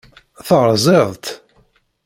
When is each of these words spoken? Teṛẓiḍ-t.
Teṛẓiḍ-t. 0.47 1.25